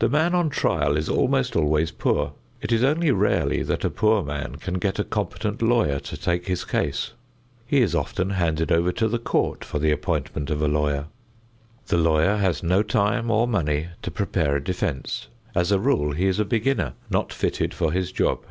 [0.00, 2.34] The man on trial is almost always poor.
[2.60, 6.46] It is only rarely that a poor man can get a competent lawyer to take
[6.46, 7.12] his case.
[7.64, 11.06] He is often handed over to the court for the appointment of a lawyer.
[11.86, 15.28] The lawyer has no time or money to prepare a defense.
[15.54, 18.44] As a rule he is a beginner not fitted for his job.